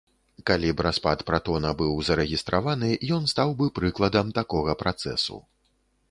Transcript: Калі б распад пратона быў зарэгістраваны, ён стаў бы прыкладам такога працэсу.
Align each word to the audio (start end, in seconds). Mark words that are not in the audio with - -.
Калі 0.49 0.69
б 0.77 0.83
распад 0.85 1.19
пратона 1.27 1.73
быў 1.81 1.91
зарэгістраваны, 2.07 2.89
ён 3.17 3.27
стаў 3.33 3.53
бы 3.59 3.67
прыкладам 3.77 4.31
такога 4.39 4.75
працэсу. 4.81 5.37